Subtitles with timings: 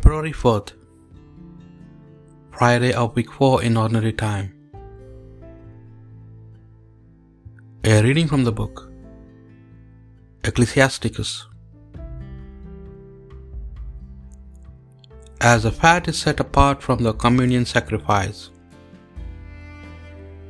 [0.00, 0.70] February 4th,
[2.58, 4.46] Friday of week 4 in ordinary time.
[7.84, 8.80] A reading from the book
[10.44, 11.32] Ecclesiasticus.
[15.42, 18.42] As a fat is set apart from the communion sacrifice,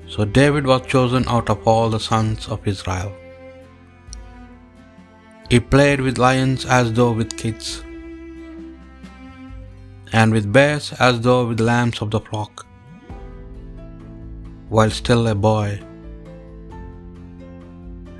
[0.06, 3.12] so David was chosen out of all the sons of Israel.
[5.50, 7.82] He played with lions as though with kids,
[10.12, 12.66] and with bears as though with lambs of the flock,
[14.68, 15.68] while still a boy.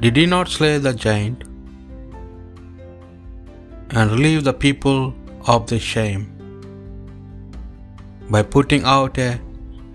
[0.02, 1.40] Did he not slay the giant
[3.90, 5.00] and relieve the people
[5.52, 6.24] of their shame
[8.34, 9.30] by putting out a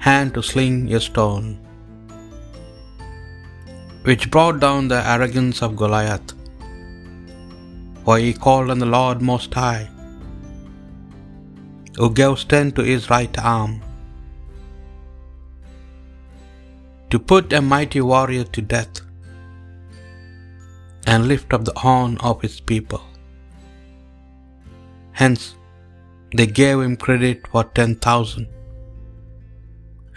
[0.08, 1.48] hand to sling a stone,
[4.08, 6.32] which brought down the arrogance of Goliath?
[8.04, 9.84] For he called on the Lord Most High,
[11.98, 13.74] who gave strength to his right arm,
[17.10, 19.02] to put a mighty warrior to death,
[21.08, 23.04] and lift up the horn of his people.
[25.22, 25.44] Hence
[26.38, 28.48] they gave him credit for ten thousand,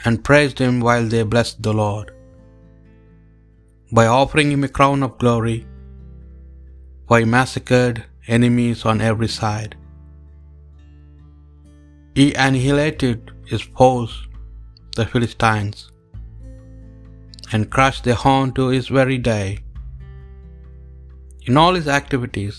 [0.05, 2.09] and praised him while they blessed the Lord,
[3.99, 5.59] by offering him a crown of glory,
[7.07, 8.05] for he massacred
[8.37, 9.77] enemies on every side.
[12.19, 14.13] He annihilated his foes,
[14.97, 15.83] the Philistines,
[17.53, 19.45] and crushed their horn to his very day.
[21.47, 22.57] In all his activities,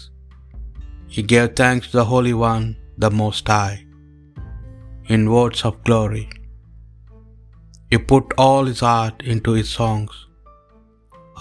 [1.15, 2.67] he gave thanks to the Holy One,
[3.03, 3.75] the Most High,
[5.15, 6.25] in words of glory.
[7.91, 10.15] He put all his heart into his songs,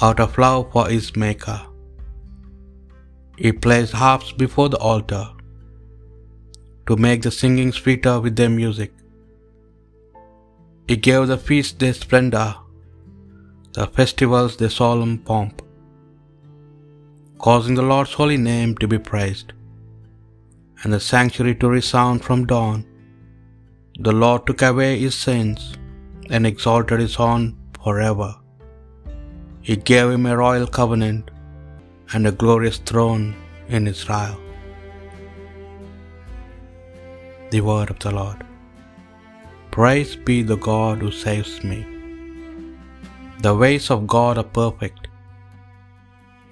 [0.03, 1.61] out of love for his Maker.
[3.45, 5.25] He placed harps before the altar,
[6.89, 8.93] to make the singing sweeter with their music.
[10.91, 12.51] He gave the feast their splendor,
[13.77, 15.57] the festivals their solemn pomp,
[17.47, 19.53] causing the Lord's holy name to be praised,
[20.83, 22.81] and the sanctuary to resound from dawn.
[24.07, 25.61] The Lord took away his sins
[26.35, 27.43] and exalted his own
[27.85, 28.31] forever.
[29.69, 31.25] He gave him a royal covenant
[32.13, 33.27] and a glorious throne
[33.77, 34.37] in Israel.
[37.53, 38.41] The word of the Lord.
[39.75, 41.79] Praise be the God who saves me.
[43.45, 45.09] The ways of God are perfect.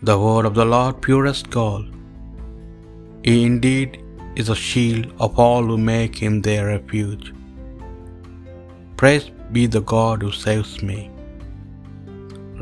[0.09, 1.87] The word of the Lord purest gold.
[3.27, 3.91] He indeed
[4.37, 7.27] is a shield of all who make him their refuge.
[9.03, 11.01] Praise be the God who saves me.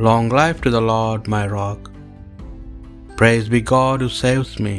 [0.08, 1.92] Long life to the Lord my rock.
[3.20, 4.76] Praise be God who saves me.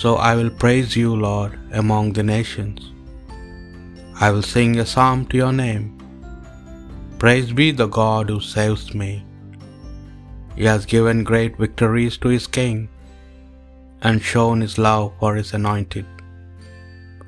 [0.00, 2.92] So I will praise you, Lord, among the nations.
[4.24, 5.84] I will sing a psalm to your name.
[7.18, 9.24] Praise be the God who saves me.
[10.56, 12.88] He has given great victories to his king
[14.02, 16.06] and shown his love for his anointed,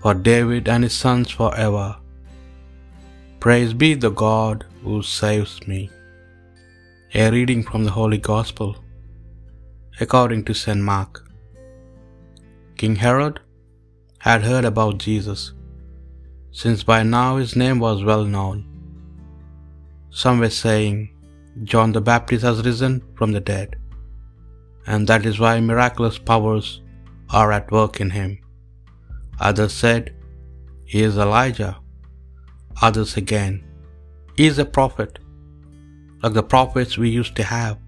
[0.02, 1.96] for David and his sons forever.
[3.40, 5.90] Praise be the God who saves me.
[7.14, 8.76] A reading from the Holy Gospel
[10.00, 10.80] according to St.
[10.80, 11.23] Mark.
[12.84, 13.36] King Herod
[14.26, 15.42] had heard about Jesus,
[16.62, 18.58] since by now his name was well known.
[20.22, 20.96] Some were saying,
[21.70, 23.70] John the Baptist has risen from the dead,
[24.86, 26.66] and that is why miraculous powers
[27.38, 28.32] are at work in him.
[29.48, 30.12] Others said,
[30.92, 31.72] He is Elijah.
[32.82, 33.54] Others again,
[34.36, 35.18] He is a prophet,
[36.22, 37.78] like the prophets we used to have.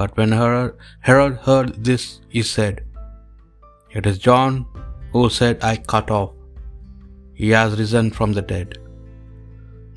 [0.00, 2.04] But when Herod, heard this,
[2.36, 2.82] he said,
[3.98, 4.54] It is John
[5.12, 6.32] who said, I cut off.
[7.40, 8.70] He has risen from the dead.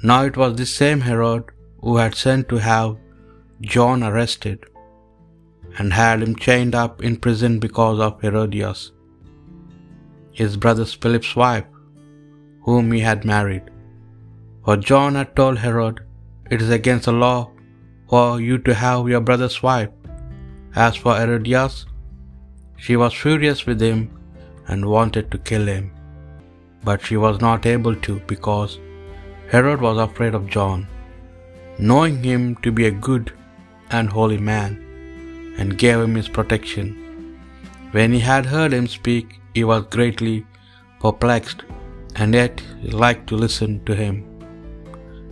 [0.10, 1.46] Now it was this same Herod
[1.82, 2.92] who had sent to have
[3.74, 4.60] John arrested
[5.78, 8.82] and had him chained up in prison because of Herodias,
[10.40, 11.68] his brother Philip's wife,
[12.68, 13.66] whom he had married.
[14.64, 16.00] For John had told Herod,
[16.54, 17.38] It is against the law
[18.12, 19.90] for you to have your brother's wife.
[20.86, 21.78] As for Herodias,
[22.86, 24.02] she was furious with him
[24.70, 25.86] and wanted to kill him.
[26.88, 28.74] But she was not able to because
[29.52, 30.80] Herod was afraid of John,
[31.90, 33.26] knowing him to be a good
[33.98, 34.74] and holy man,
[35.58, 36.88] and gave him his protection.
[37.96, 39.28] When he had heard him speak,
[39.58, 40.38] he was greatly
[41.04, 41.62] perplexed,
[42.20, 42.62] and yet
[43.04, 44.16] liked to listen to him.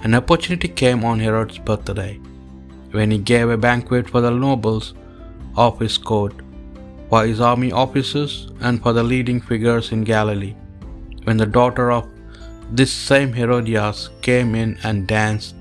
[0.05, 2.13] An opportunity came on Herod's birthday,
[2.95, 4.87] when he gave a banquet for the nobles
[5.65, 6.35] of his court,
[7.09, 10.55] for his army officers and for the leading figures in Galilee.
[11.23, 12.07] When the daughter of
[12.71, 15.55] this same Herodias came in and danced,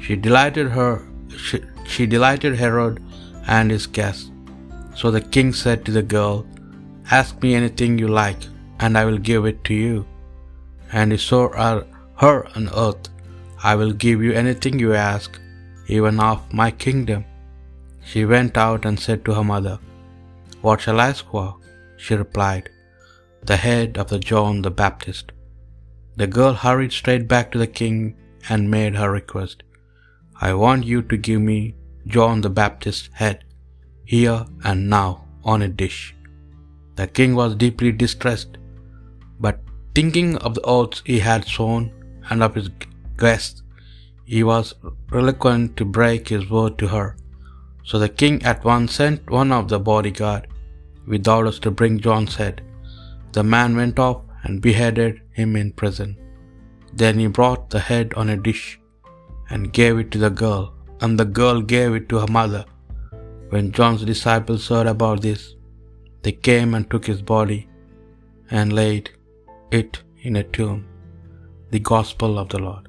[0.00, 3.02] she delighted her she, she delighted Herod
[3.46, 4.30] and his guests.
[4.94, 6.46] So the king said to the girl,
[7.10, 8.42] Ask me anything you like,
[8.80, 10.06] and I will give it to you.
[10.92, 11.48] And he saw
[12.22, 13.08] her on earth,
[13.62, 15.38] I will give you anything you ask,
[15.86, 17.24] even of my kingdom.
[18.04, 19.78] She went out and said to her mother,
[20.60, 21.56] What shall I ask for?
[21.96, 22.70] She replied,
[23.44, 25.32] The head of the John the Baptist.
[26.16, 28.16] The girl hurried straight back to the king
[28.48, 29.62] and made her request.
[30.40, 31.76] I want you to give me
[32.06, 33.44] John the Baptist's head,
[34.04, 36.14] here and now, on a dish.
[36.96, 38.58] The king was deeply distressed,
[39.38, 39.60] but
[39.94, 41.92] thinking of the oaths he had sworn
[42.30, 42.70] and of his
[43.16, 43.62] guests,
[44.24, 44.74] he was
[45.10, 47.16] reluctant to break his word to her.
[47.88, 50.46] So the king at once sent one of the bodyguard
[51.10, 52.56] with orders to bring John's head.
[53.36, 56.10] The man went off and beheaded him in prison.
[57.00, 58.66] Then he brought the head on a dish
[59.50, 60.64] and gave it to the girl,
[61.00, 62.64] and the girl gave it to her mother.
[63.52, 65.42] When John's disciples heard about this,
[66.22, 67.60] they came and took his body
[68.58, 69.10] and laid
[69.80, 70.80] it in a tomb.
[71.72, 72.84] The Gospel of the Lord.